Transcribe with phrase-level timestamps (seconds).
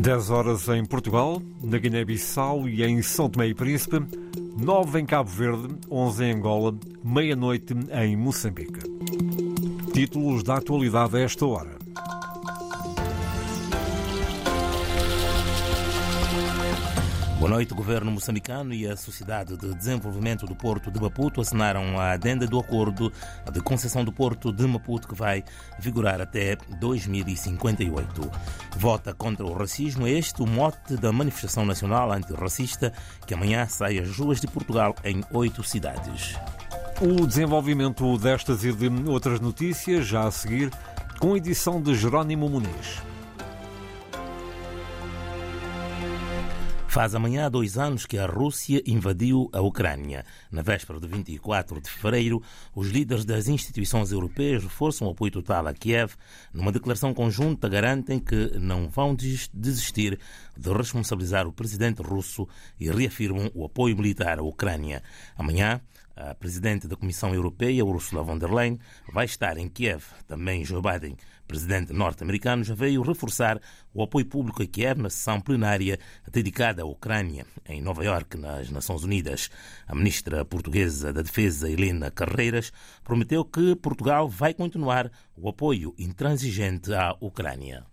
[0.00, 4.00] 10 horas em Portugal, na Guiné-Bissau e em São Tomé e Príncipe,
[4.56, 6.72] 9 em Cabo Verde, 11 em Angola,
[7.02, 8.78] meia-noite em Moçambique.
[9.92, 11.77] Títulos da atualidade a esta hora.
[17.38, 17.72] Boa noite.
[17.72, 22.58] Governo moçambicano e a Sociedade de Desenvolvimento do Porto de Maputo assinaram a adenda do
[22.58, 23.12] acordo
[23.52, 25.44] de concessão do Porto de Maputo que vai
[25.78, 28.28] vigorar até 2058.
[28.76, 32.92] Vota contra o racismo é este o mote da manifestação nacional antirracista
[33.24, 36.34] que amanhã sai às ruas de Portugal em oito cidades.
[37.00, 40.72] O desenvolvimento destas e de outras notícias já a seguir
[41.20, 43.00] com a edição de Jerónimo Muniz.
[46.98, 50.24] Faz amanhã dois anos que a Rússia invadiu a Ucrânia.
[50.50, 52.42] Na véspera de 24 de fevereiro,
[52.74, 56.14] os líderes das instituições europeias reforçam o apoio total a Kiev.
[56.52, 60.18] Numa declaração conjunta, garantem que não vão desistir
[60.56, 62.48] de responsabilizar o presidente russo
[62.80, 65.00] e reafirmam o apoio militar à Ucrânia.
[65.36, 65.80] Amanhã,
[66.16, 68.76] a presidente da Comissão Europeia, Ursula von der Leyen,
[69.12, 70.02] vai estar em Kiev.
[70.26, 71.16] Também Joe Biden,
[71.48, 73.58] presidente norte-americano, já veio reforçar
[73.92, 75.98] o apoio público a Kiev na sessão plenária
[76.30, 79.48] dedicada à Ucrânia, em Nova Iorque, nas Nações Unidas.
[79.86, 82.70] A ministra portuguesa da Defesa, Helena Carreiras,
[83.02, 87.84] prometeu que Portugal vai continuar o apoio intransigente à Ucrânia.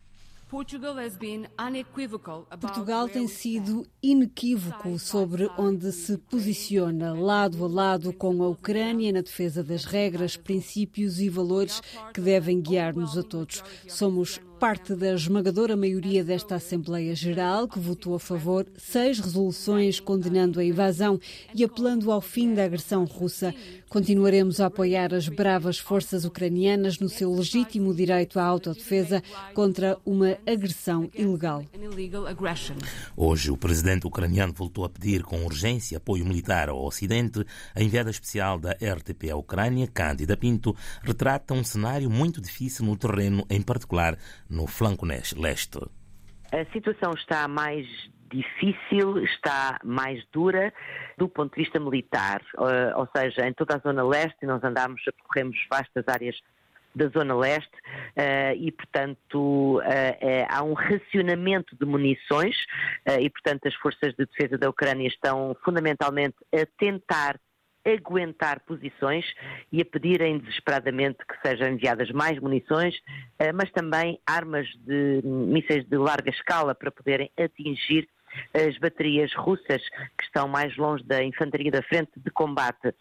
[2.60, 9.22] Portugal tem sido inequívoco sobre onde se posiciona, lado a lado com a Ucrânia na
[9.22, 11.82] defesa das regras, princípios e valores
[12.14, 13.62] que devem guiar-nos a todos.
[13.88, 20.60] Somos parte da esmagadora maioria desta Assembleia Geral, que votou a favor seis resoluções condenando
[20.60, 21.20] a invasão
[21.54, 23.54] e apelando ao fim da agressão russa.
[23.90, 29.22] Continuaremos a apoiar as bravas forças ucranianas no seu legítimo direito à autodefesa
[29.54, 31.64] contra uma agressão ilegal.
[33.16, 37.46] Hoje, o presidente ucraniano voltou a pedir com urgência apoio militar ao Ocidente.
[37.74, 42.96] A enviada especial da RTP à Ucrânia, Cândida Pinto, retrata um cenário muito difícil no
[42.96, 44.18] terreno, em particular
[44.50, 45.80] no flanco leste.
[46.52, 47.88] A situação está mais
[48.32, 50.74] difícil, está mais dura
[51.18, 52.42] do ponto de vista militar,
[52.96, 56.36] ou seja, em toda a zona leste, nós andamos, percorremos vastas áreas
[56.94, 57.72] da zona leste
[58.58, 59.82] e, portanto,
[60.50, 62.56] há um racionamento de munições
[63.20, 67.40] e, portanto, as forças de defesa da Ucrânia estão fundamentalmente a tentar
[67.86, 69.26] aguentar posições
[69.72, 72.96] e a pedirem desesperadamente que sejam enviadas mais munições,
[73.54, 78.10] mas também armas de mísseis de larga escala para poderem atingir
[78.54, 79.82] as baterias russas
[80.18, 82.94] que estão mais longe da infantaria da frente de combate.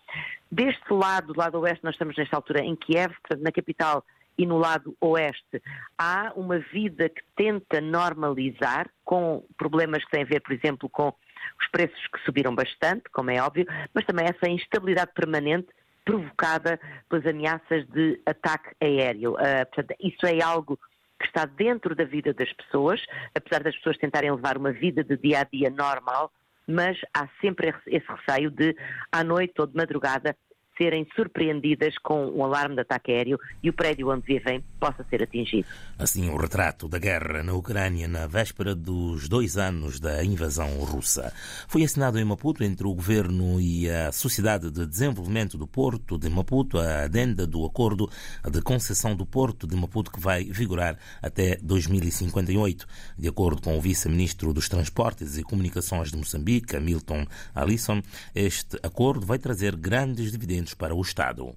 [0.50, 4.04] Deste lado, do lado oeste, nós estamos nesta altura em Kiev, portanto, na capital
[4.36, 5.62] e no lado oeste
[5.98, 11.12] há uma vida que tenta normalizar, com problemas que têm a ver, por exemplo, com
[11.60, 15.68] os preços que subiram bastante, como é óbvio, mas também essa instabilidade permanente
[16.04, 16.78] provocada
[17.08, 19.34] pelas ameaças de ataque aéreo.
[19.34, 20.78] Uh, portanto, isso é algo
[21.18, 23.00] que está dentro da vida das pessoas,
[23.34, 26.30] apesar das pessoas tentarem levar uma vida de dia a dia normal,
[26.66, 28.76] mas há sempre esse receio de,
[29.10, 30.36] à noite ou de madrugada,
[30.76, 35.22] serem surpreendidas com um alarme de ataque aéreo e o prédio onde vivem possa ser
[35.22, 35.66] atingido.
[35.98, 41.32] Assim, o retrato da guerra na Ucrânia na véspera dos dois anos da invasão russa.
[41.68, 46.28] Foi assinado em Maputo entre o governo e a Sociedade de Desenvolvimento do Porto de
[46.28, 48.10] Maputo a adenda do acordo
[48.50, 52.86] de concessão do Porto de Maputo que vai vigorar até 2058.
[53.18, 58.02] De acordo com o vice-ministro dos Transportes e Comunicações de Moçambique, Milton Alisson,
[58.34, 61.54] este acordo vai trazer grandes dividendos para o Estado.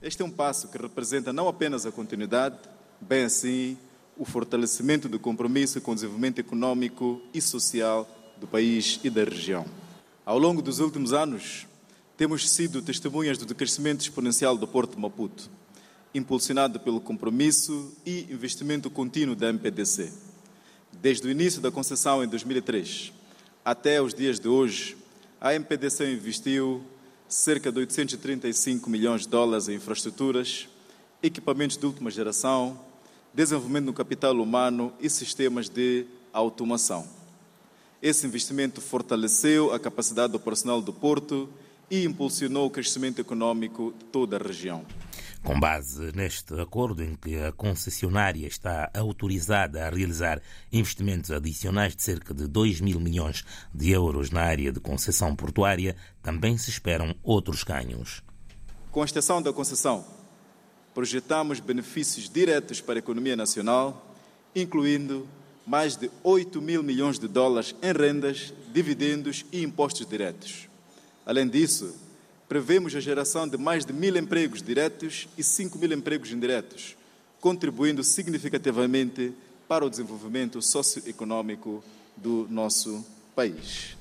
[0.00, 2.58] Este é um passo que representa não apenas a continuidade,
[3.00, 3.76] bem assim
[4.16, 9.64] o fortalecimento do compromisso com o desenvolvimento econômico e social do país e da região.
[10.24, 11.66] Ao longo dos últimos anos,
[12.16, 15.50] temos sido testemunhas do crescimento exponencial do Porto de Maputo,
[16.14, 20.12] impulsionado pelo compromisso e investimento contínuo da MPDC.
[21.00, 23.12] Desde o início da concessão em 2003
[23.64, 24.96] até os dias de hoje,
[25.40, 26.84] a MPDC investiu
[27.32, 30.68] cerca de 835 milhões de dólares em infraestruturas,
[31.22, 32.78] equipamentos de última geração,
[33.32, 37.08] desenvolvimento do capital humano e sistemas de automação.
[38.02, 41.48] Esse investimento fortaleceu a capacidade operacional do porto
[41.90, 44.84] e impulsionou o crescimento econômico de toda a região.
[45.44, 50.40] Com base neste acordo em que a concessionária está autorizada a realizar
[50.72, 53.44] investimentos adicionais de cerca de 2 mil milhões
[53.74, 58.22] de euros na área de concessão portuária, também se esperam outros ganhos.
[58.92, 60.04] Com a extensão da concessão,
[60.94, 64.14] projetamos benefícios diretos para a economia nacional,
[64.54, 65.26] incluindo
[65.66, 70.68] mais de 8 mil milhões de dólares em rendas, dividendos e impostos diretos.
[71.26, 71.96] Além disso,
[72.52, 76.94] prevemos a geração de mais de mil empregos diretos e 5 mil empregos indiretos,
[77.40, 79.32] contribuindo significativamente
[79.66, 81.82] para o desenvolvimento socioeconômico
[82.14, 83.02] do nosso
[83.34, 83.96] país.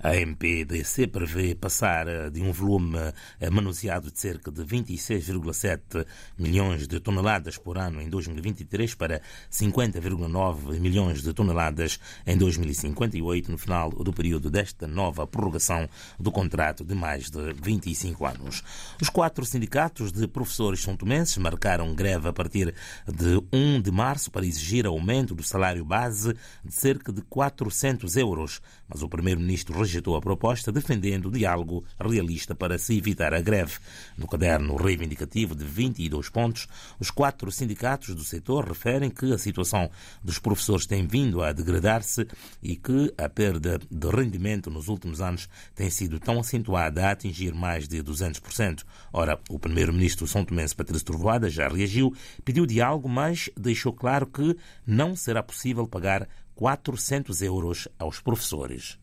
[0.00, 2.98] A MPDC prevê passar eh, de um volume
[3.40, 6.06] eh, manuseado de cerca de 26,7
[6.38, 13.58] milhões de toneladas por ano em 2023 para 50,9 milhões de toneladas em 2058, no
[13.58, 15.88] final do período desta nova prorrogação
[16.18, 18.62] do contrato de mais de 25 anos.
[19.00, 22.74] Os quatro sindicatos de professores são tomenses marcaram greve a partir
[23.06, 26.34] de 1 de março para exigir aumento do salário base
[26.64, 32.78] de cerca de 400 euros, mas o primeiro-ministro rejeitou a proposta, defendendo diálogo realista para
[32.78, 33.78] se evitar a greve.
[34.16, 36.66] No caderno reivindicativo de 22 pontos,
[37.00, 39.90] os quatro sindicatos do setor referem que a situação
[40.22, 42.26] dos professores tem vindo a degradar-se
[42.62, 47.54] e que a perda de rendimento nos últimos anos tem sido tão acentuada a atingir
[47.54, 48.84] mais de 200%.
[49.12, 52.14] Ora, o primeiro-ministro São Tomense Patrício Trovoada já reagiu,
[52.44, 54.56] pediu diálogo, mas deixou claro que
[54.86, 58.98] não será possível pagar 400 euros aos professores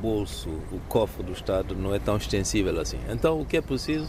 [0.00, 2.98] bolso, o cofre do Estado não é tão extensível assim.
[3.08, 4.08] Então, o que é preciso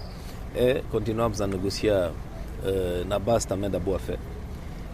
[0.55, 4.17] é continuarmos a negociar uh, na base também da boa-fé.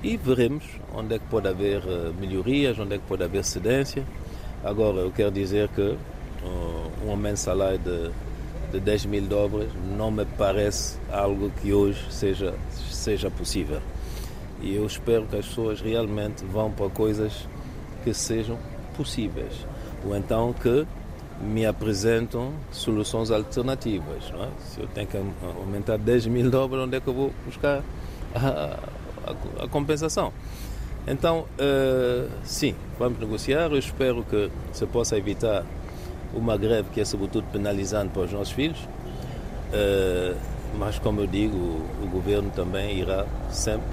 [0.02, 0.64] E veremos
[0.94, 4.04] onde é que pode haver uh, melhorias, onde é que pode haver cedência.
[4.64, 8.12] Agora, eu quero dizer que uh, um aumento de salário de,
[8.72, 12.54] de 10 mil dólares não me parece algo que hoje seja,
[12.90, 13.82] seja possível.
[14.62, 17.48] E eu espero que as pessoas realmente vão para coisas
[18.04, 18.58] que sejam
[18.96, 19.54] possíveis
[20.06, 20.86] ou então que
[21.42, 24.32] me apresentam soluções alternativas.
[24.34, 24.48] É?
[24.60, 25.18] Se eu tenho que
[25.60, 27.82] aumentar 10 mil dólares, onde é que eu vou buscar
[28.36, 28.80] a,
[29.26, 30.34] a, a compensação?
[31.08, 33.72] Então, uh, sim, vamos negociar.
[33.72, 35.66] Eu espero que se possa evitar
[36.34, 38.80] uma greve que é, sobretudo, penalizante para os nossos filhos.
[39.74, 40.38] Uh,
[40.78, 43.88] mas, como eu digo, o, o governo também irá sempre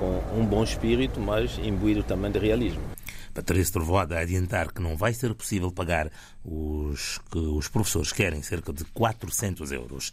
[0.00, 2.95] com um bom espírito, mas imbuído também de realismo.
[3.36, 6.10] Patrícia Trovoada a adiantar que não vai ser possível pagar
[6.42, 10.10] os que os professores querem, cerca de 400 euros.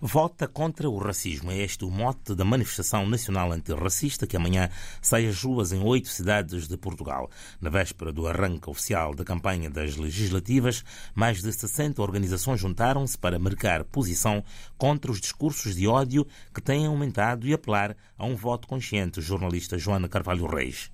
[0.00, 1.52] Vota contra o racismo.
[1.52, 4.68] É este o mote da manifestação nacional antirracista que amanhã
[5.00, 7.30] sai às ruas em oito cidades de Portugal.
[7.60, 10.84] Na véspera do arranque oficial da campanha das legislativas,
[11.14, 14.42] mais de 60 organizações juntaram-se para marcar posição
[14.76, 19.20] contra os discursos de ódio que têm aumentado e apelar a um voto consciente.
[19.20, 20.90] Jornalista Joana Carvalho Reis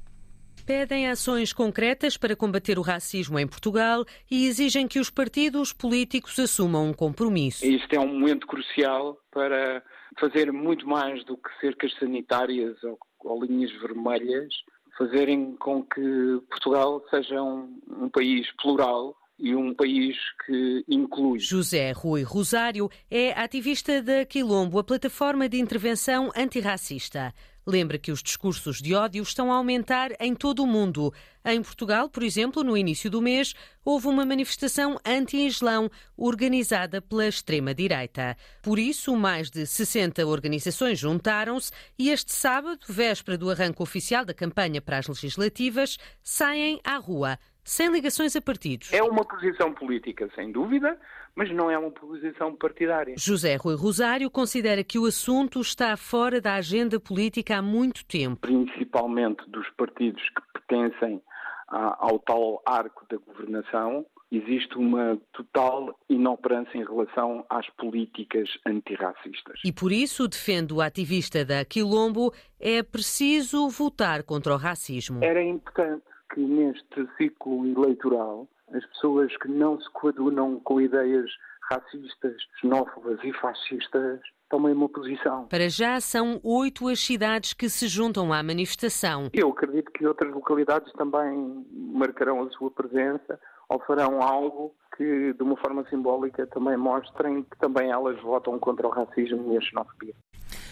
[0.71, 6.39] pedem ações concretas para combater o racismo em Portugal e exigem que os partidos políticos
[6.39, 7.67] assumam um compromisso.
[7.67, 9.83] Isto é um momento crucial para
[10.21, 14.55] fazer muito mais do que cercas sanitárias ou, ou linhas vermelhas,
[14.97, 20.17] fazerem com que Portugal seja um, um país plural e um país
[20.47, 21.41] que inclui.
[21.41, 27.35] José Rui Rosário é ativista da Quilombo, a plataforma de intervenção antirracista.
[27.67, 31.13] Lembra que os discursos de ódio estão a aumentar em todo o mundo.
[31.45, 33.55] Em Portugal, por exemplo, no início do mês,
[33.85, 38.37] houve uma manifestação anti-islão organizada pela extrema-direita.
[38.63, 44.35] Por isso, mais de 60 organizações juntaram-se e este sábado, véspera do arranque oficial da
[44.35, 48.93] campanha para as legislativas, saem à rua sem ligações a partidos.
[48.93, 50.99] É uma posição política, sem dúvida,
[51.35, 53.15] mas não é uma posição partidária.
[53.17, 58.41] José Rui Rosário considera que o assunto está fora da agenda política há muito tempo.
[58.41, 61.23] Principalmente dos partidos que pertencem
[61.69, 69.61] ao tal arco da governação, existe uma total inoperância em relação às políticas antirracistas.
[69.65, 75.23] E por isso, defende o ativista da Quilombo, é preciso votar contra o racismo.
[75.23, 81.31] Era importante que neste ciclo eleitoral as pessoas que não se coadunam com ideias
[81.71, 85.47] racistas, xenófobas e fascistas tomem uma posição.
[85.47, 89.31] Para já são oito as cidades que se juntam à manifestação.
[89.33, 95.43] Eu acredito que outras localidades também marcarão a sua presença ou farão algo que, de
[95.43, 100.15] uma forma simbólica, também mostrem que também elas votam contra o racismo e a xenofobia.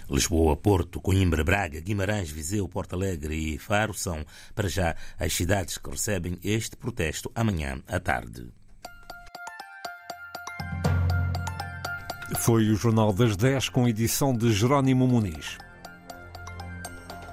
[0.08, 5.78] Lisboa, Porto, Coimbra, Braga, Guimarães, Viseu, Porto Alegre e Faro são, para já, as cidades
[5.78, 8.48] que recebem este protesto amanhã à tarde.
[12.40, 15.56] Foi o Jornal das 10 com edição de Jerónimo Muniz.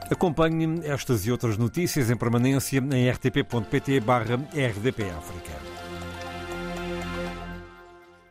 [0.09, 5.74] Acompanhe estas e outras notícias em permanência em rtp.pt/rdpafrica.